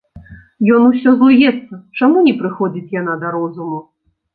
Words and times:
Ён 0.77 0.81
усё 0.91 1.13
злуецца, 1.21 1.73
чаму 2.01 2.27
не 2.31 2.37
прыходзіць 2.43 2.95
яна 3.01 3.13
да 3.25 3.39
розуму. 3.41 3.89